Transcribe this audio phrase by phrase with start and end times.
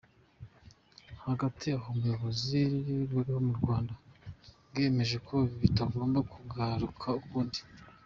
[1.25, 2.59] Hagati aho ubuyobozi
[3.11, 3.93] buriho mu Rwanda
[4.67, 7.59] bwiyemeje ko bitagomba kugaruka ukundi.